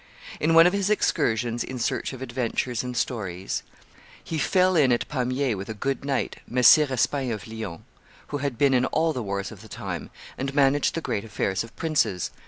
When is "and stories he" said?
2.81-4.39